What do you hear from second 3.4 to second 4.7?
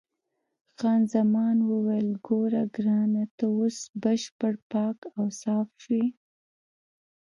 اوس بشپړ